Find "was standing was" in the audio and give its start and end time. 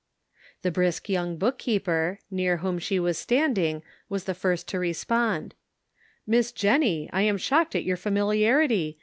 2.99-4.23